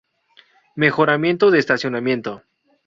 Mejoramiento 0.75 1.51
de 1.51 1.59
Estacionamiento. 1.59 2.41